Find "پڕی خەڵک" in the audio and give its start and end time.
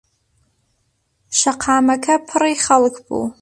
2.29-2.95